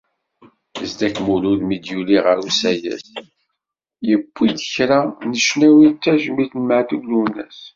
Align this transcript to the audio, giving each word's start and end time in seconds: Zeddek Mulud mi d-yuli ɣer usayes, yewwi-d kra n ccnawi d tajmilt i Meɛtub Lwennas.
Zeddek 0.89 1.15
Mulud 1.25 1.61
mi 1.67 1.77
d-yuli 1.83 2.17
ɣer 2.25 2.37
usayes, 2.47 3.05
yewwi-d 4.07 4.59
kra 4.73 4.99
n 5.29 5.31
ccnawi 5.43 5.87
d 5.91 5.99
tajmilt 6.03 6.53
i 6.59 6.61
Meɛtub 6.61 7.03
Lwennas. 7.09 7.59